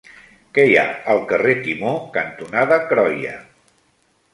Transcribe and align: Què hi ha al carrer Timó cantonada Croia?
Què 0.57 0.63
hi 0.69 0.73
ha 0.79 0.85
al 1.13 1.21
carrer 1.33 1.57
Timó 1.67 1.95
cantonada 2.19 2.85
Croia? 2.95 3.41